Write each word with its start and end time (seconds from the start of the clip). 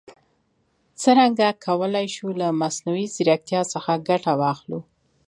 څرنګه 1.01 1.47
کولای 1.65 2.07
شو 2.15 2.27
له 2.41 2.47
مصنوعي 2.61 3.05
ځیرکتیا 3.15 3.61
څخه 3.73 3.91
ګټه 4.09 4.31
واخلو؟ 4.41 4.79